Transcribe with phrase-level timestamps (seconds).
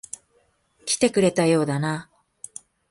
[0.87, 2.09] 来てくれたようだな。